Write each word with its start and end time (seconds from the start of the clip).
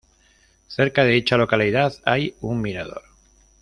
Cerca 0.67 1.03
de 1.03 1.11
dicha 1.11 1.37
localidad 1.37 1.93
hay 2.05 2.33
un 2.41 2.59
mirador. 2.59 3.03